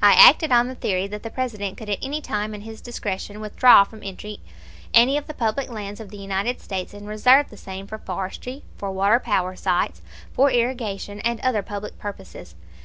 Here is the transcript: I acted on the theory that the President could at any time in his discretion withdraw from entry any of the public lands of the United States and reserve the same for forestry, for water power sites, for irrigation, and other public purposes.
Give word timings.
I 0.00 0.12
acted 0.12 0.52
on 0.52 0.68
the 0.68 0.76
theory 0.76 1.08
that 1.08 1.24
the 1.24 1.30
President 1.32 1.76
could 1.76 1.88
at 1.88 1.98
any 2.00 2.20
time 2.20 2.54
in 2.54 2.60
his 2.60 2.80
discretion 2.80 3.40
withdraw 3.40 3.82
from 3.82 4.04
entry 4.04 4.38
any 4.94 5.16
of 5.16 5.26
the 5.26 5.34
public 5.34 5.68
lands 5.68 5.98
of 5.98 6.10
the 6.10 6.16
United 6.16 6.60
States 6.60 6.94
and 6.94 7.08
reserve 7.08 7.50
the 7.50 7.56
same 7.56 7.88
for 7.88 7.98
forestry, 7.98 8.62
for 8.76 8.92
water 8.92 9.18
power 9.18 9.56
sites, 9.56 10.00
for 10.32 10.48
irrigation, 10.48 11.18
and 11.22 11.40
other 11.40 11.62
public 11.64 11.98
purposes. 11.98 12.54